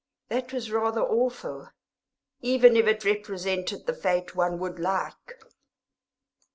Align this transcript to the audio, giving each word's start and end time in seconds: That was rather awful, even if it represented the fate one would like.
That 0.29 0.51
was 0.51 0.71
rather 0.71 1.03
awful, 1.03 1.69
even 2.41 2.75
if 2.75 2.87
it 2.87 3.05
represented 3.05 3.85
the 3.85 3.93
fate 3.93 4.33
one 4.35 4.57
would 4.57 4.79
like. 4.79 5.39